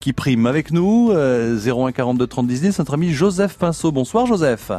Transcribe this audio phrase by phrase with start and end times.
[0.00, 3.90] qui prime avec nous, euh, 01 42 30 10 notre ami Joseph Pinceau.
[3.90, 4.70] Bonsoir Joseph.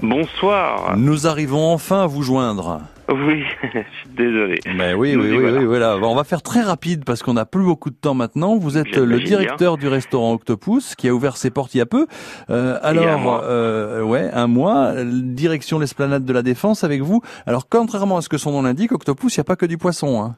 [0.00, 0.96] Bonsoir.
[0.96, 2.82] Nous arrivons enfin à vous joindre.
[3.08, 4.60] Oui, je suis désolé.
[4.78, 5.96] Ben oui, oui, oui, oui, voilà.
[5.98, 8.56] On va faire très rapide parce qu'on n'a plus beaucoup de temps maintenant.
[8.56, 11.86] Vous êtes le directeur du restaurant Octopus qui a ouvert ses portes il y a
[11.86, 12.06] peu.
[12.48, 13.42] Euh, un alors, mois.
[13.46, 14.92] euh, ouais, un mois.
[15.04, 17.20] Direction l'esplanade de la Défense avec vous.
[17.46, 19.76] Alors, contrairement à ce que son nom l'indique, Octopus, il n'y a pas que du
[19.76, 20.22] poisson.
[20.22, 20.36] Hein.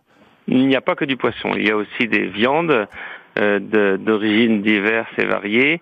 [0.49, 2.87] Il n'y a pas que du poisson, il y a aussi des viandes de-
[3.59, 5.81] d'origines diverses et variées.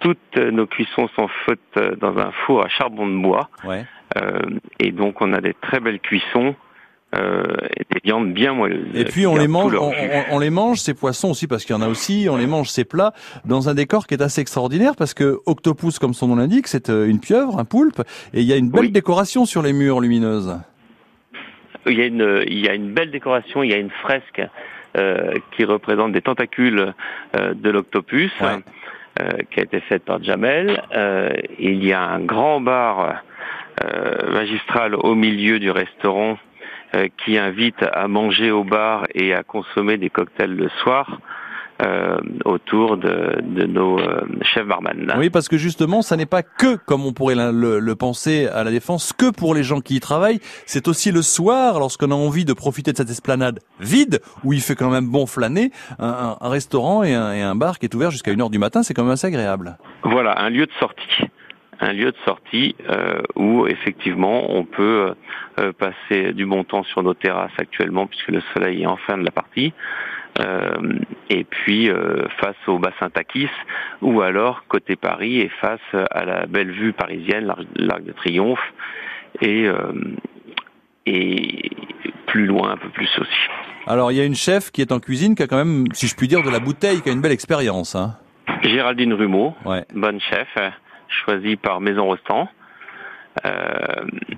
[0.00, 3.50] Toutes nos cuissons sont faites euh, dans un four à charbon de bois.
[3.64, 3.84] Ouais.
[4.16, 4.40] Euh,
[4.78, 6.54] et donc on a des très belles cuissons
[7.14, 7.42] euh,
[7.76, 8.86] et des viandes bien moelleuses.
[8.94, 9.98] Et puis on les mange, on, jus.
[10.30, 12.28] on- on les mange ces poissons aussi parce qu'il y en a aussi.
[12.30, 13.12] On les mange ces plats
[13.44, 16.88] dans un décor qui est assez extraordinaire parce que octopus, comme son nom l'indique, c'est
[16.88, 18.00] euh, une pieuvre, un poulpe,
[18.32, 18.90] et il y a une belle Oui.
[18.90, 20.56] décoration sur les murs lumineuses.
[21.86, 24.38] Il y a une, il y a une belle décoration, il y a une fresque
[24.40, 24.46] euh,
[25.52, 26.92] qui représente des tentacules
[27.36, 28.58] euh, de l'octopus, Ouais.
[29.20, 30.82] euh, qui a été faite par Jamel.
[30.94, 33.22] Euh, il y a un grand bar
[33.82, 36.38] euh, magistral au milieu du restaurant
[36.94, 41.20] euh, qui invite à manger au bar et à consommer des cocktails le soir.
[41.82, 45.12] Euh, autour de, de nos euh, chefs barman.
[45.18, 48.46] Oui, parce que justement, ça n'est pas que, comme on pourrait le, le- le penser
[48.48, 50.40] à la défense, que pour les gens qui y travaillent.
[50.66, 54.60] C'est aussi le soir, lorsqu'on a envie de profiter de cette esplanade vide, où il
[54.60, 57.86] fait quand même bon flâner, un, un- un restaurant et un, et un bar qui
[57.86, 59.78] est ouvert jusqu'à 1h du matin, c'est quand même assez agréable.
[60.04, 61.24] Voilà, un lieu de sortie.
[61.82, 65.14] Un lieu de sortie euh, où effectivement on peut
[65.58, 69.16] euh, passer du bon temps sur nos terrasses actuellement puisque le soleil est en fin
[69.16, 69.72] de la partie.
[70.38, 73.48] Euh, et puis euh, face au bassin Takis
[74.00, 75.80] ou alors côté Paris et face
[76.12, 78.62] à la belle vue parisienne, l'Arc de Triomphe
[79.42, 79.92] et, euh,
[81.06, 81.70] et
[82.26, 83.48] plus loin un peu plus aussi.
[83.86, 86.06] Alors, il y a une chef qui est en cuisine, qui a quand même, si
[86.06, 87.96] je puis dire, de la bouteille, qui a une belle expérience.
[87.96, 88.14] Hein.
[88.62, 89.84] Géraldine Rumeau, Ouais.
[89.94, 90.46] bonne chef,
[91.08, 92.48] choisie par Maison Rostand.
[93.46, 93.79] Euh,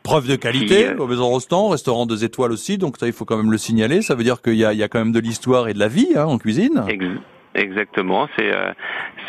[0.03, 3.13] Preuve de qualité, Qui, euh, au Maison Rostand, restaurant deux étoiles aussi, donc ça, il
[3.13, 4.03] faut quand même le signaler.
[4.03, 5.79] Ça veut dire qu'il y a, il y a quand même de l'histoire et de
[5.79, 6.83] la vie hein, en cuisine.
[6.89, 7.05] Ex-
[7.55, 8.73] Exactement, c'est euh,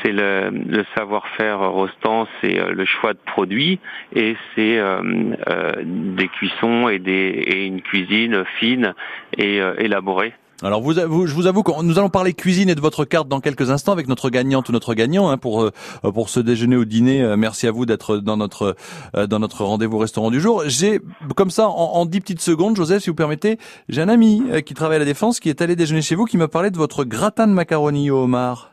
[0.02, 3.80] c'est le, le savoir-faire Rostand, c'est euh, le choix de produits
[4.16, 5.02] et c'est euh,
[5.50, 8.94] euh, des cuissons et des et une cuisine fine
[9.38, 10.34] et élaborée.
[10.62, 13.28] Alors, vous, vous- je vous avoue que nous allons parler cuisine et de votre carte
[13.28, 15.72] dans quelques instants avec notre gagnante ou notre gagnant hein, pour euh,
[16.14, 17.22] pour ce déjeuner ou dîner.
[17.22, 18.76] Euh, Merci à vous d'être dans notre
[19.16, 20.64] euh, dans notre rendez-vous restaurant du jour.
[20.68, 21.02] J'ai
[21.36, 23.58] comme ça en, 10 petites secondes, Joseph, si vous permettez,
[23.90, 26.38] j'ai un ami qui travaille à la défense qui est allé déjeuner chez vous qui
[26.38, 28.72] m'a parlé de votre gratin de macaroni au homard.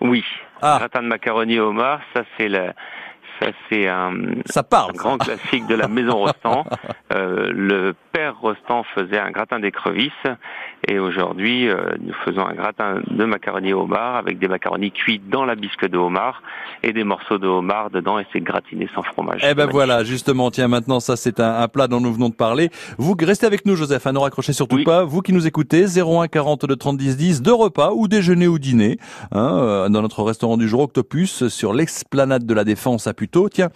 [0.00, 0.22] Oui,
[0.62, 0.76] Ah.
[0.78, 2.70] gratin de macaroni au homard, ça c'est le
[3.40, 4.12] ça c'est un,
[4.46, 4.90] Ça parle.
[4.90, 6.64] un grand classique de la maison Rostand.
[7.12, 10.12] Euh, le père Rostand faisait un gratin d'écrevisses
[10.86, 15.20] et aujourd'hui euh, nous faisons un gratin de macaroni au homard avec des macaronis cuits
[15.28, 16.40] dans la bisque de homard
[16.84, 19.40] et des morceaux de homard dedans et c'est gratiné sans fromage.
[19.42, 19.72] Eh ben Magnifique.
[19.72, 22.70] voilà, justement, tiens, maintenant, ça, c'est un, un plat dont nous venons de parler.
[22.96, 24.84] Vous, restez avec nous, Joseph, à ne raccrochez surtout Oui.
[24.84, 25.02] pas.
[25.02, 28.60] Vous qui nous écoutez, 01 40 de 30 10 10, deux repas, ou déjeuner ou
[28.60, 28.98] dîner,
[29.32, 33.14] hein, euh, dans notre restaurant du jour Octopus, sur l'esplanade de la Défense à
[33.52, 33.70] Tiens,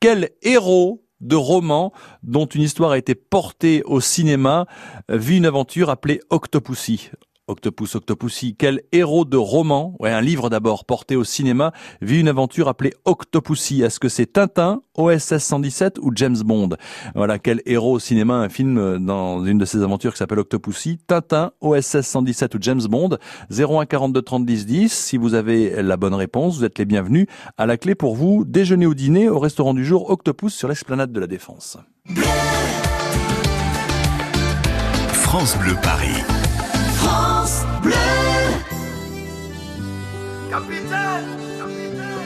[0.00, 1.92] quel héros de roman
[2.22, 4.66] dont une histoire a été portée au cinéma
[5.10, 7.10] euh, vit une aventure appelée Octopussy?
[7.48, 12.28] Octopus, Octopussy, quel héros de roman, ouais, un livre d'abord porté au cinéma, vit une
[12.28, 13.82] aventure appelée Octopussy.
[13.82, 16.70] Est-ce que c'est Tintin, OSS 117 ou James Bond?
[17.14, 20.38] Voilà, quel héros au cinéma, un film euh, dans une de ces aventures qui s'appelle
[20.38, 20.98] Octopussy.
[21.06, 23.16] Tintin, OSS 117 ou James Bond?
[23.50, 24.92] 01 42 30 10 10.
[24.92, 27.26] Si vous avez la bonne réponse, vous êtes les bienvenus.
[27.56, 31.12] À la clé pour vous, déjeuner ou dîner au restaurant du jour Octopus sur l'esplanade
[31.12, 31.78] de la Défense.
[35.12, 36.24] France Bleu Paris.
[40.58, 40.90] Capitaine
[41.56, 42.18] Capitaine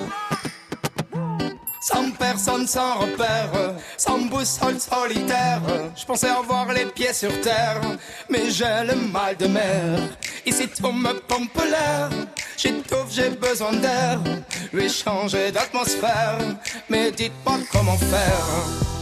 [1.80, 5.62] Sans personne, sans repère, sans boussole solitaire.
[5.96, 7.80] Je pensais avoir les pieds sur terre,
[8.28, 9.98] mais j'ai le mal de mer.
[10.44, 12.10] Ici tout me pompe l'air,
[12.58, 14.20] j'étouffe, j'ai besoin d'air.
[14.74, 16.38] Lui changer d'atmosphère,
[16.90, 18.46] mais dites-moi comment faire.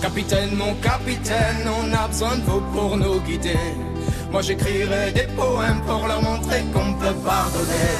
[0.00, 3.91] Capitaine, mon capitaine, on a besoin de vous pour nous guider.
[4.32, 7.92] Moi j'écrirai des poèmes pour leur montrer qu'on peut pardonner.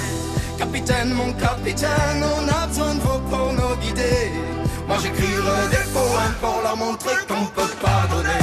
[0.59, 4.33] Capitaine, mon capitaine, on a besoin de vous pour nous guider.
[4.89, 8.43] Moi j'écrirai des poèmes pour leur montrer qu'on peut pardonner.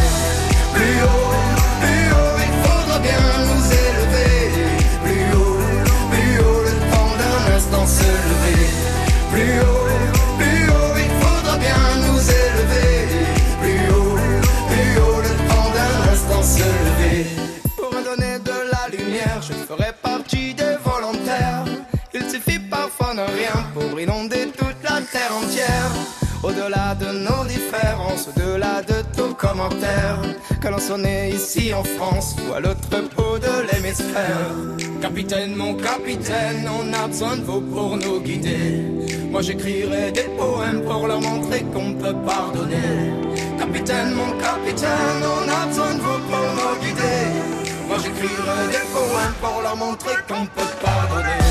[26.41, 30.21] Au-delà de nos différences, au-delà de tous commentaires,
[30.61, 34.51] que l'on soit né ici en France ou à l'autre bout de l'hémisphère.
[35.01, 38.83] Capitaine, mon capitaine, on a besoin de vous pour nous guider.
[39.29, 43.13] Moi j'écrirai des poèmes pour leur montrer qu'on peut pardonner.
[43.57, 47.21] Capitaine, mon capitaine, on a besoin de vous pour nous guider.
[47.87, 51.48] Moi j'écrirai des poèmes pour leur montrer qu'on peut pardonner.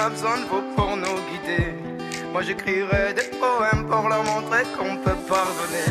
[0.00, 1.74] A besoin de vous pour nous guider.
[2.32, 5.90] Moi j'écrirai des poèmes pour leur montrer qu'on peut pardonner.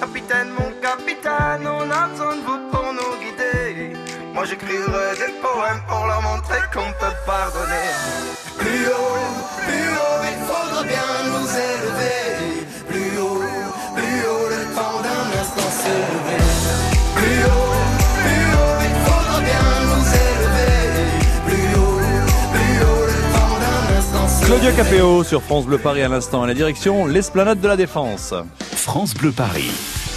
[0.00, 3.96] Capitaine, mon capitaine, on a besoin de vous pour nous guider.
[4.34, 7.90] Moi j'écrirai des poèmes pour leur montrer qu'on peut pardonner.
[8.58, 9.30] Plus haut,
[9.66, 12.27] plus haut, il faudra bien nous élever.
[24.48, 24.72] Claudia.
[24.72, 28.32] Capéo sur France Bleu Paris à l'instant, à la direction l'Esplanade de la Défense.
[28.60, 29.70] France Bleu Paris.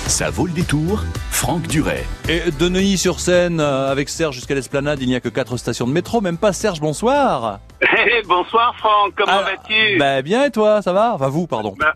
[0.07, 1.03] Ça vaut le détour.
[1.31, 2.05] Franck Duret.
[2.29, 5.91] Et de Neuilly-sur-Seine, euh, avec Serge jusqu'à l'Esplanade, il n'y a que quatre stations de
[5.91, 9.97] métro, même pas Serge, bonsoir Hey, bonsoir Franck, comment Ah, vas-tu?
[9.97, 11.13] Bah bien et toi, ça va?
[11.13, 11.75] Enfin vous, pardon.
[11.77, 11.91] Bah,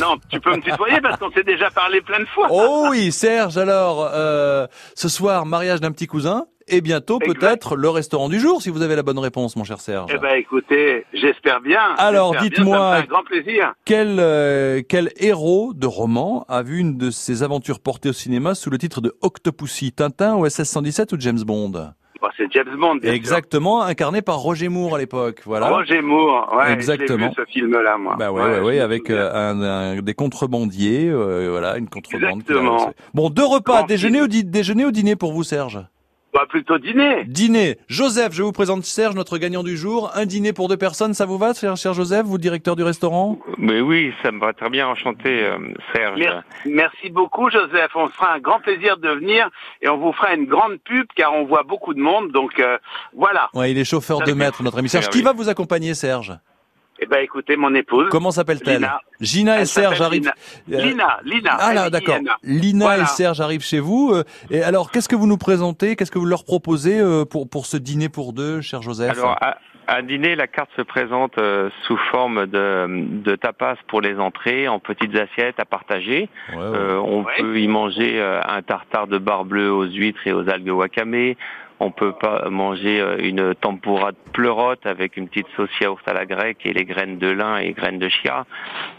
[0.00, 2.48] Non, tu peux me tutoyer parce qu'on s'est déjà parlé plein de fois.
[2.50, 4.66] Oh oui, Serge, alors, euh,
[4.96, 8.82] ce soir, mariage d'un petit cousin, et bientôt peut-être le restaurant du jour, si vous
[8.82, 10.10] avez la bonne réponse, mon cher Serge.
[10.14, 11.80] Eh ben écoutez, j'espère bien.
[11.98, 13.02] Alors, dites-moi-.
[13.84, 18.54] Quel, euh, quel héros de roman a vu une de ses aventures portées au cinéma
[18.54, 21.92] sous le titre de Octopussy, Tintin, OSS 117 ou James Bond?
[22.20, 25.68] Bon, c'est James Bond, bien Exactement, incarné par Roger Moore à l'époque, voilà.
[25.68, 27.30] Roger Moore, ouais, Exactement.
[27.36, 28.16] j'ai vu ce film-là, moi.
[28.18, 32.40] Bah ouais, ouais, avec euh, un, un- des contrebandiers, euh, voilà, une contrebande.
[32.40, 32.92] Exactement.
[33.14, 34.46] Bon, deux repas, Grand déjeuner film.
[34.46, 35.78] ou, déjeuner ou dîner pour vous, Serge
[36.34, 37.24] Bah, plutôt dîner.
[37.24, 37.78] Dîner.
[37.88, 40.10] Joseph, je vous présente Serge, notre gagnant du jour.
[40.14, 43.38] Un dîner pour deux personnes, ça vous va, cher, cher Joseph, vous, directeur du restaurant?
[43.56, 45.58] Mais oui, ça me va très bien enchanté, euh,
[45.94, 46.18] Serge.
[46.18, 47.90] Merci, merci beaucoup, Joseph.
[47.94, 49.48] On se fera un grand plaisir de venir
[49.80, 52.30] et on vous fera une grande pub car on voit beaucoup de monde.
[52.30, 52.76] Donc euh,
[53.16, 53.48] voilà.
[53.54, 55.08] Ouais, il est chauffeur de maître, notre ami Serge.
[55.08, 56.34] Qui va vous accompagner, Serge?
[57.00, 58.08] Eh ben, écoutez, mon épouse.
[58.10, 59.00] Comment s'appelle-t-elle Lina.
[59.20, 60.32] Gina et Serge arrivent.
[60.66, 60.80] Lina.
[60.80, 61.56] Euh, Lina, Lina.
[61.58, 62.18] Ah là, d'accord.
[62.42, 62.84] Lina.
[62.84, 63.02] Voilà.
[63.04, 64.10] et Serge arrivent chez vous.
[64.12, 67.48] euh, Et alors, qu'est-ce que vous nous présentez Qu'est-ce que vous leur proposez euh, pour
[67.48, 71.34] pour ce dîner pour deux, cher Joseph Alors, à, à dîner, la carte se présente
[71.86, 72.86] sous forme de,
[73.22, 76.28] de tapas pour les entrées, en petites assiettes à partager.
[76.50, 76.62] Ouais, ouais.
[76.62, 77.32] Euh, on Ouais.
[77.38, 81.34] peut y manger un tartare de bar bleu aux huîtres et aux algues wakame.
[81.80, 86.12] On peut pas manger euh, une tempura de pleurote avec une petite sauce yaourt à
[86.12, 88.46] la grecque et les graines de lin et graines de chia.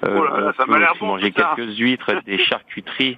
[0.05, 2.37] Euh, Oh là là, on ça peut m'a l'air aussi bon, manger quelques huîtres, des
[2.37, 3.17] charcuteries,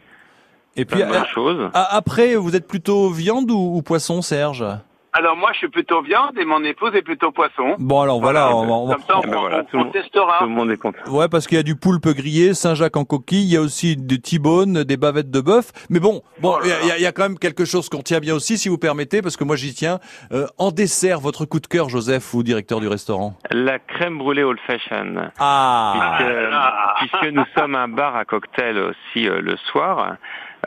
[0.76, 4.66] Et puis de euh, après, vous êtes plutôt viande ou, ou poisson, Serge?
[5.14, 7.76] Alors moi, je suis plutôt viande et mon épouse est plutôt poisson.
[7.80, 9.68] Bon, alors voilà, on va- on va- Comme ça, on, Eh ben voilà, on- tout
[9.74, 10.38] le on monde- testera.
[10.40, 11.00] Tout le monde est content.
[11.12, 13.98] Ouais, parce qu'il y a du poulpe grillé, Saint-Jacques en coquille, il y a aussi
[13.98, 15.72] des T-bones, des bavettes de bœuf.
[15.90, 18.02] Mais bon, bon, il là y, a- il y a quand même quelque chose qu'on
[18.04, 20.00] tient bien aussi, si vous permettez, parce que moi j'y tiens.
[20.32, 24.44] Euh, en dessert, votre coup de cœur, Joseph, ou directeur du restaurant La crème brûlée
[24.44, 25.16] old fashion.
[25.40, 26.16] Ah
[27.00, 30.16] puisque, puisque nous sommes un bar à cocktail aussi euh, le soir.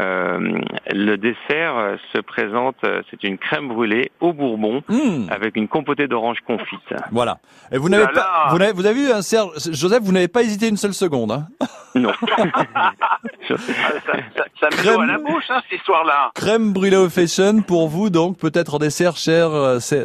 [0.00, 0.58] Euh,
[0.90, 5.68] le dessert euh, se présente, euh, c'est une crème brûlée au bourbon Hmm, avec une
[5.68, 6.80] compotée d'orange confite.
[7.12, 7.38] Voilà.
[7.70, 10.42] Et vous n'avez pas, vous, n'avez, vous avez vu, un Serge, Joseph, vous n'avez pas
[10.42, 11.32] hésité une seule seconde.
[11.32, 11.46] Hein
[11.96, 12.10] Non.
[13.46, 15.00] Ça, ça, ça me Crème.
[15.02, 16.30] à la bouche, hein, cette histoire-là.
[16.34, 19.50] Crème brûlée au fashion pour vous, donc peut-être en dessert, cher,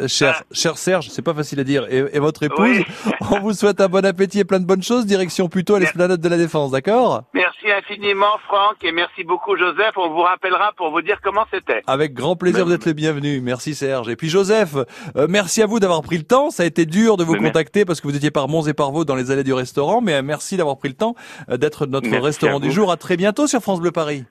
[0.07, 2.59] cher, cher Serge, c'est pas facile à dire, et, et votre épouse.
[2.59, 2.85] Oui.
[3.31, 5.05] On vous souhaite un bon appétit et plein de bonnes choses.
[5.05, 7.23] Direction plutôt à l'esplanade de la Défense, d'accord?
[7.33, 9.78] Merci infiniment, Franck, et merci beaucoup, Joseph.
[9.95, 11.81] On vous rappellera pour vous dire comment c'était.
[11.87, 13.41] Avec grand plaisir, vous êtes le bienvenu.
[13.41, 14.09] Merci Serge.
[14.09, 14.75] Et puis Joseph,
[15.15, 16.49] euh, merci à vous d'avoir pris le temps.
[16.49, 17.47] Ça a été dur de vous merci.
[17.47, 20.01] contacter parce que vous étiez par Mons et par Vaux dans les allées du restaurant,
[20.01, 21.15] mais euh, merci d'avoir pris le temps
[21.49, 22.91] euh, d'être notre Merci restaurant du jour.
[22.91, 24.25] À très bientôt sur France Bleu Paris.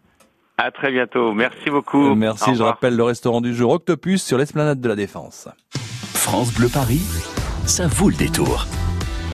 [0.59, 1.33] À très bientôt.
[1.33, 2.11] Merci beaucoup.
[2.11, 2.71] Euh, Merci, Au je revoir.
[2.71, 5.49] rappelle le restaurant du jour Octopus sur l'esplanade de la Défense.
[6.15, 7.01] France Bleu Paris.
[7.65, 8.67] Ça vaut le détour.